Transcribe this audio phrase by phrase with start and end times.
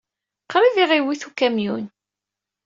[0.51, 1.85] Qrib ay aɣ-iwit ukamyun.